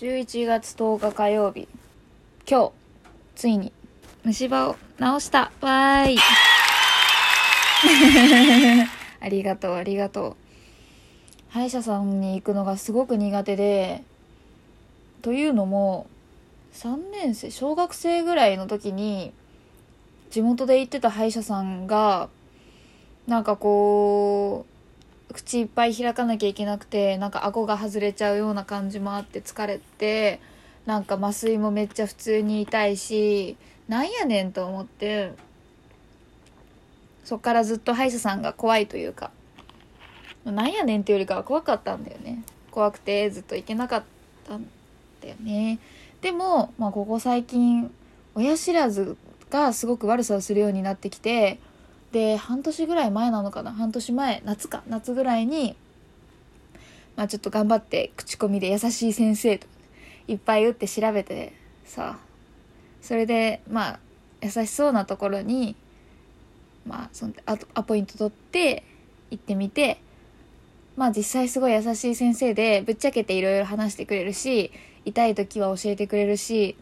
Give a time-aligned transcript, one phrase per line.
[0.00, 1.66] 11月10日火曜日。
[2.48, 2.72] 今日
[3.34, 3.72] ついに
[4.22, 5.50] 虫歯を治した。
[5.60, 6.18] わーい。
[9.18, 10.36] ありがとうありがとう。
[11.48, 14.04] 歯医者さんに行くのがすごく苦手で。
[15.20, 16.06] というのも
[16.74, 19.32] 3年生小学生ぐらいの時に
[20.30, 22.28] 地元で行ってた歯医者さんが
[23.26, 24.77] なんかこう
[25.38, 30.40] 口いっぱい開かなきゃいけなくてなんか顎が外れちゃうような感じもあって疲れて
[30.84, 33.56] なんか麻酔もめっちゃ普通に痛いし
[33.86, 35.32] なんやねんと思って
[37.24, 39.30] そっからずっと歯医者さんが怖いというか
[40.44, 42.42] なんやねんっていうよりかは怖かったんだよね。
[42.72, 44.02] 怖くてずっと行けなかっ
[44.46, 44.66] たん
[45.20, 45.78] だよね。
[46.20, 47.92] でも、まあ、ここ最近
[48.34, 49.16] 親知らず
[49.50, 51.58] がすごく悪さをするようになってきて
[52.12, 53.72] で半年ぐらい前なのかな？
[53.72, 55.76] 半年前夏か夏ぐらいに、
[57.16, 59.66] まあ、ちょっと頑張って口コミで優しい先生と
[60.26, 61.52] いっぱい打って調べて
[61.84, 62.18] さ
[63.02, 64.00] それでまあ
[64.40, 65.76] 優しそうなところに
[66.86, 68.84] まあそのアアポイント取って
[69.30, 70.00] 行ってみて
[70.96, 74.72] まあ実際すごい優しい先生でぶっちゃけていろいろ話してくれるし
[75.04, 76.76] 痛い時は教えてくれるし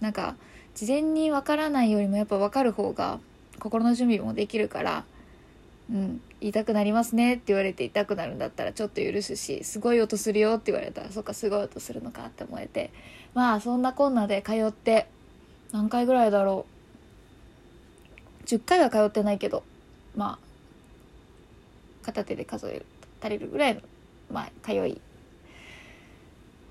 [0.00, 0.36] なんか
[0.74, 3.18] 事前にわからないよりもやっぱ分かる方が
[3.58, 5.04] 心の準備もできるから
[5.90, 12.90] 「うん痛くなりますね」って言われて痛くなるんだったらちょっと許すしすごい音するよって言われたらそっかすごい音するのかって思えて
[13.34, 15.06] まあそんなこんなで通って
[15.72, 16.76] 何回ぐらいだろう。
[18.46, 19.64] 10回は通ってないけど
[20.14, 22.86] まあ片手で数える
[23.20, 23.80] 足りるぐらいの
[24.30, 25.00] まあ通い。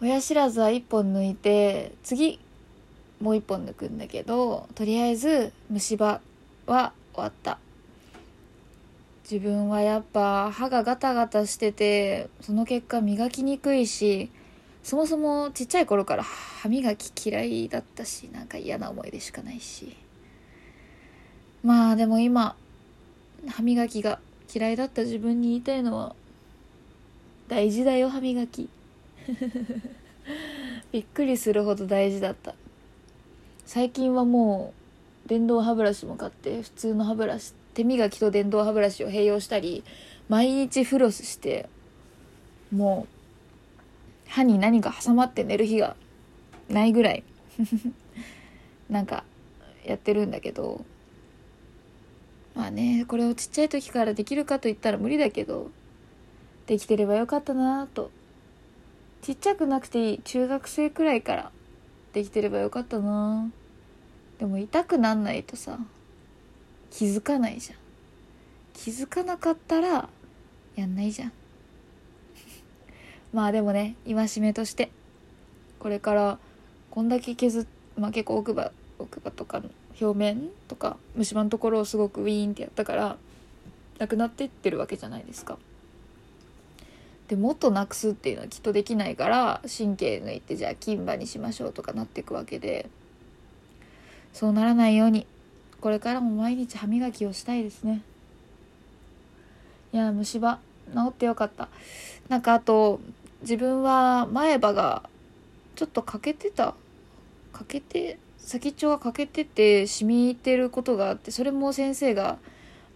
[0.02, 2.39] 親知らずは1本抜いて次
[3.22, 6.19] もう1本抜くんだけどとりあえず虫歯
[6.67, 7.59] は終わった。
[9.30, 14.30] 自分はやっぱ歯がガタガタしててその結果磨きにくいし
[14.83, 19.97] そもそもちっちゃい頃から歯磨き嫌いだったしなんか嫌な思い出しかないし。
[21.63, 22.56] まあでも今
[23.47, 24.19] 歯磨きが
[24.53, 26.16] 嫌いだった自分に言いたいのは
[27.47, 28.69] 大事だよ歯磨き。
[30.91, 32.53] びっくりするほど大事だった。
[33.66, 34.84] 最近はもう
[35.25, 39.84] 電動歯ブラシも買って普通の歯ブラシ手磨きと電動歯ブラシを併用したり
[40.30, 41.69] 毎日フロスして
[42.72, 43.08] も
[44.28, 45.96] う歯に何か挟まって寝る日が
[46.69, 47.24] ないぐらい
[48.90, 49.24] なんか
[49.86, 50.84] やってるんだけど
[52.56, 55.69] まあねこれをちっちゃい時からできるかといったら無理だけど
[56.68, 58.09] できてればよかったなと。
[59.25, 61.52] ちっちゃくなくていい中学生くらいから
[62.13, 63.50] できてればよかったな
[64.40, 65.79] でも痛くなんないとさ
[66.91, 67.78] 気づかないじゃん。
[68.73, 70.09] 気づかなかったら
[70.75, 71.31] やんないじゃん。
[73.34, 74.91] まあでもね戒めとして
[75.79, 76.40] これから
[76.91, 77.66] こんだけ削っ
[77.97, 79.69] まあ結構奥歯奥歯とかの
[80.00, 83.18] 表面とか虫歯のところをすごくウィーンってやったから
[83.97, 85.57] なくなっていってるわけじゃないですか。
[87.28, 92.90] でもっとなくすっていうのはきっとできないから神経抜いてじゃあ金歯にしましょうとかなっていくわけで。
[94.35, 95.25] そうならないように。
[95.79, 98.01] これからも毎日歯磨きをしたいですね。
[99.94, 100.59] いや虫歯
[100.94, 101.69] 治ってよかった。
[102.28, 103.00] なんかあと
[103.41, 105.09] 自分は前歯が
[105.75, 106.75] ちょっと欠けてた。
[107.53, 112.38] 欠けて先っちょが欠けてて染みてることがあってそれも先生が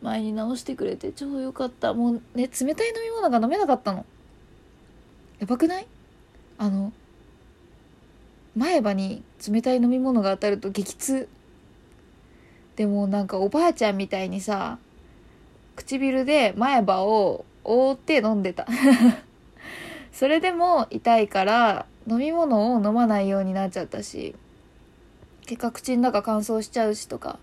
[0.02, 1.94] 前に直してくれて超良かった。
[1.94, 4.06] もうね冷たい飲み物が飲めなかったの。
[5.40, 5.88] やばくない？
[6.58, 6.92] あの
[8.56, 11.30] 前歯に冷たい飲み物が当たると激痛。
[12.76, 14.80] でもなんかおばあちゃんみたいにさ
[15.76, 18.68] 唇で前歯を覆って飲んでた。
[20.12, 24.36] それでも痛いから飲み物を飲まないようになっちゃったし
[25.46, 27.40] 結果口の中乾燥しちゃうしとか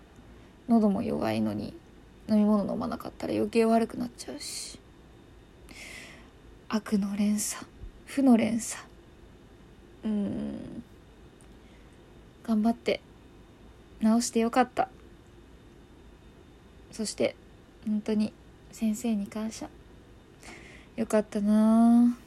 [0.67, 1.73] 喉も弱いのに
[2.29, 4.79] 飲み物飲まなかったら余計悪くなっちゃうし。
[6.69, 7.65] 悪の連鎖
[8.05, 8.83] 負の連鎖。
[10.03, 10.83] うん。
[12.47, 13.01] 頑張って
[14.01, 14.87] 直してよかった。
[16.91, 17.35] そして
[17.85, 18.31] 本当に
[18.71, 19.69] 先生に感謝。
[20.95, 22.17] よかったな。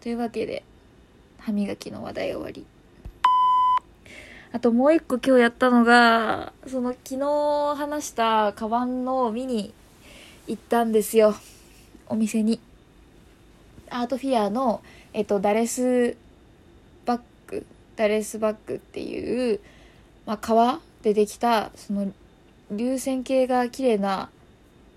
[0.00, 0.64] というわけで
[1.38, 2.64] 歯磨きの話題終わり。
[4.52, 9.72] あともう一個今日やったのがその昨日話したカバンの見に
[10.46, 11.34] 行ったんですよ。
[12.08, 12.60] お店に。
[13.90, 14.82] アートフィアの、
[15.12, 16.16] えっと、ダレス
[17.96, 19.60] ダレスバッグっていう、
[20.26, 22.12] まあ、革でできたその
[22.70, 24.30] 流線形が綺麗な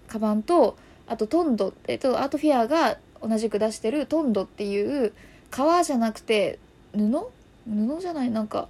[0.08, 0.78] カバンと
[1.08, 5.14] あとトンド、えっと、アートフィアが同じく出してるトンドっていう
[5.52, 6.60] 革じゃなくて
[6.94, 7.28] 布？
[7.68, 8.68] 布じゃないなんか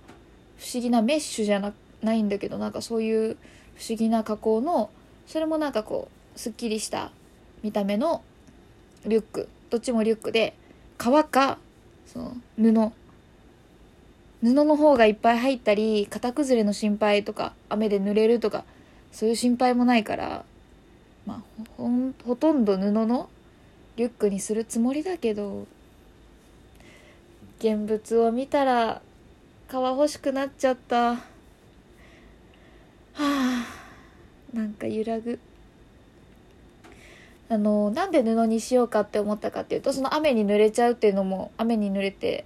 [0.57, 3.37] 不思議なメッシュじゃなないんだけどなんかそういう
[3.75, 4.89] 不思議な加工の
[5.27, 7.11] それもなんかこうすっきりした
[7.63, 8.23] 見た目の
[9.05, 9.49] リュック。
[9.69, 10.55] どっちもリュックで
[10.97, 11.57] 革か
[12.05, 12.91] その布。
[14.43, 18.63] 布の方がいっぱい入ったり型崩れの心配とか雨で濡れるとか
[19.11, 20.45] そういう心配もないから
[21.25, 21.89] まあほ
[22.25, 23.29] ほとんど布の
[23.95, 25.67] リュックにするつもりだけど
[27.59, 29.01] 現物を見たら
[29.67, 31.15] 革欲しくなっちゃった。
[31.15, 31.19] は
[33.15, 33.65] あ
[34.53, 35.39] なんか揺らぐ。
[37.47, 42.43] あのなんで布にしようかって思ったかっていうとその雨に濡れちゃうっていうのも雨に濡れて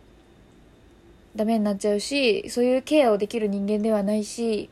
[1.40, 4.70] ダメになっちゃうしそういうケアをできる人間ではないし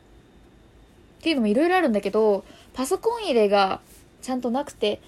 [1.18, 2.44] っていうのもいろいろあるんだけど
[2.74, 3.80] パソコン入れが
[4.20, 5.00] ちゃんとなくて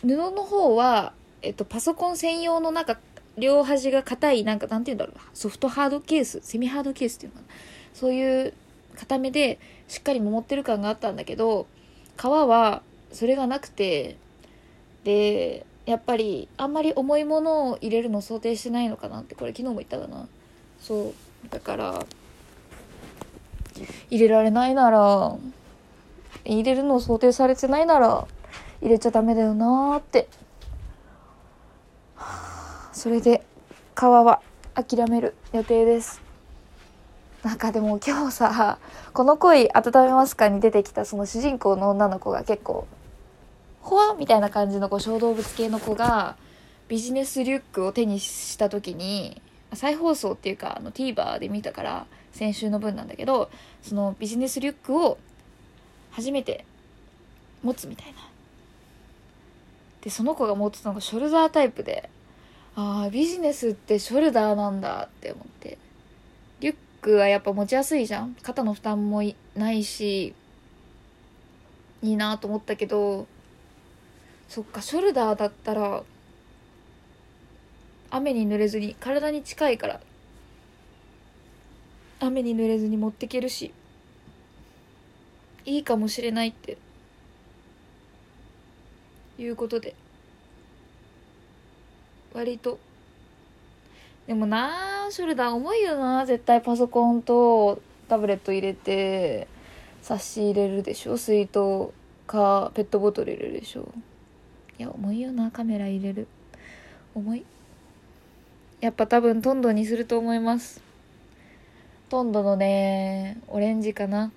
[0.00, 1.12] 布の方は、
[1.42, 2.98] えっと、パソコン専用のなんか
[3.36, 7.54] 両端が硬いなんかなんて言うんだろうソフトハードケースセミハードケースっていうのかな
[7.92, 8.54] そういう
[8.96, 9.58] 硬めで
[9.88, 11.66] しっかり守ってる感があったんだけど
[12.16, 12.80] 皮は
[13.12, 14.16] それがなくて
[15.04, 20.26] でやっぱりあんまり重いものを入れるのを想定してないのかなってこれ昨日も言ったかな。
[20.80, 21.14] そう。
[21.50, 22.04] だから
[24.10, 25.36] 入れられないなら
[26.44, 28.26] 入れるのを想定されてないなら
[28.80, 30.28] 入れちゃダメだよなーって。
[32.92, 33.42] それで
[33.96, 34.40] 皮は
[34.74, 36.20] 諦める予定です。
[37.42, 38.78] なんかでも今日さ
[39.12, 42.86] 「この恋温めますか?」に出てきたその主人公の女の子が結構
[43.82, 46.36] ほわみたいな感じの小動物系の子が
[46.88, 49.42] ビジネスリュックを手にした時に
[49.74, 53.50] 再放送っていうかあの TVer で見たから先週の分なんだけど
[53.82, 55.18] そのビジネスリュックを
[56.10, 56.64] 初めて
[57.62, 58.14] 持つみたいな。
[60.02, 62.10] でその子が持ってたのがショルダータイプで
[62.74, 65.78] ああビジネスってショルダーなんだって思って。
[66.60, 68.36] リュックはやっぱ持ちやすいじゃん。
[68.42, 69.22] 肩の負担も
[69.56, 70.34] ないし
[72.02, 73.26] いいなと思ったけど
[74.52, 76.02] そっかショルダーだったら
[78.10, 79.98] 雨に濡れずに体に近いから
[82.20, 83.72] 雨に濡れずに持ってけるし
[85.64, 86.76] いいかもしれないって
[89.38, 89.94] いうことで。
[92.34, 92.78] 割と。
[94.26, 99.48] でもなショルダー重いよな絶対パソコンとタブレット入れて
[100.02, 101.16] 冊子入れるでしょ？
[101.16, 101.88] 水筒
[102.26, 103.90] かペットボトル入れるでしょ？
[104.78, 106.26] いや重いよなカメラ入れる。
[107.14, 107.44] 重い。
[108.80, 110.82] やっぱ多分トンドにすると思います。
[112.08, 114.32] トンドのねオレンジかな。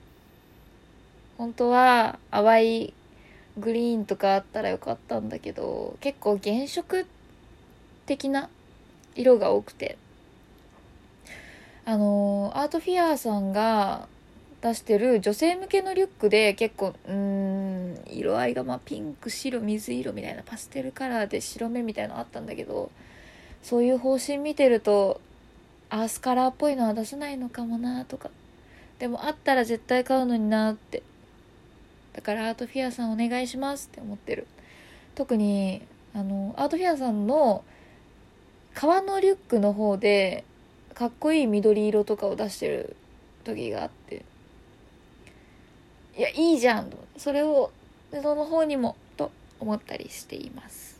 [1.38, 2.94] 本当は淡い
[3.58, 7.06] グリーンとかあったらよかったんだけど結構原色
[8.06, 8.50] 的な
[9.16, 9.98] 色が多くて。
[11.88, 14.08] あのアートフィアーさんが
[14.66, 22.90] 出してる女性向けのリュックで結構うん色合いがまピンク白水色みたいなパステルカラーで白目みたいなのあったんだけど
[23.62, 25.22] そういう方針見てると
[25.92, 28.32] アースカラーっぽいのは出せないのかもなとか。
[28.98, 31.04] でもあったら絶対買うのになって。
[32.14, 34.48] だからアートフィアさんお願いしますって思ってる。
[35.14, 35.84] 特に
[36.16, 37.64] あのアートフィアさんの
[38.74, 40.44] 革のリュックの方で
[40.96, 42.96] かっこいい緑色とかを出してる
[43.44, 44.24] 時があって。
[46.26, 47.72] やいいじゃんそれを
[48.12, 51.00] 布の方にもと思ったりしています。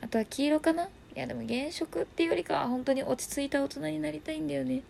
[0.00, 0.84] あとは黄色かな？
[0.84, 4.82] いやでも原色っていうよりかは本当に落ち着いた大人になりたいんだよね。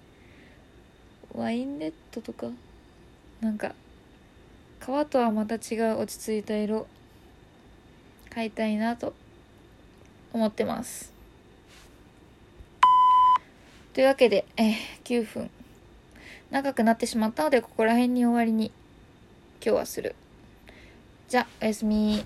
[1.35, 2.49] ワインレッドとか？
[3.41, 3.75] なんか
[4.81, 6.87] 革とはまた違う落ち着いた色
[8.31, 9.15] 買いたいなと
[10.33, 11.13] 思ってます。
[13.95, 14.75] というわけで、えー、
[15.05, 15.51] 9分。
[16.51, 18.73] 長くなってしまったのでここら辺に終わりに
[19.69, 20.15] 今日はする。
[21.29, 22.25] じゃあ、おやすみ。